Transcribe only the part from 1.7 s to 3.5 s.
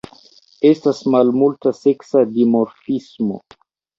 seksa dimorfismo.